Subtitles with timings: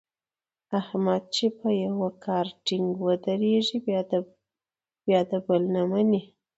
[0.79, 3.79] احمد چې په یوه کار ټینګ ودرېږي
[5.07, 6.21] بیا د بل نه مني.